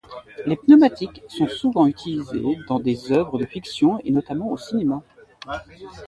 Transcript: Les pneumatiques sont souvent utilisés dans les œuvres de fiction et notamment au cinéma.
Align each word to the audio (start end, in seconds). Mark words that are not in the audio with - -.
Les 0.47 0.55
pneumatiques 0.55 1.21
sont 1.27 1.47
souvent 1.47 1.85
utilisés 1.85 2.57
dans 2.67 2.79
les 2.79 3.11
œuvres 3.11 3.37
de 3.37 3.45
fiction 3.45 4.01
et 4.03 4.09
notamment 4.11 4.49
au 4.49 4.57
cinéma. 4.57 5.03